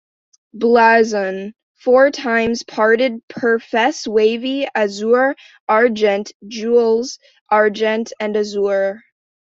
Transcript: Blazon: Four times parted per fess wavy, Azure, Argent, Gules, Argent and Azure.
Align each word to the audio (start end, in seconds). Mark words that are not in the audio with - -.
Blazon: 0.55 1.53
Four 1.75 2.09
times 2.09 2.63
parted 2.63 3.21
per 3.27 3.59
fess 3.59 4.07
wavy, 4.07 4.67
Azure, 4.73 5.35
Argent, 5.69 6.31
Gules, 6.49 7.19
Argent 7.51 8.11
and 8.19 8.35
Azure. 8.35 9.03